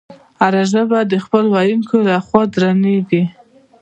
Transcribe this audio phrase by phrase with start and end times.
[0.39, 3.23] هره ژبه د خپلو ویونکو له خوا درنیږي.